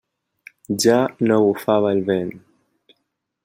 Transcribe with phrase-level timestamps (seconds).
[0.83, 0.95] Ja
[1.29, 2.35] no bufava el vent.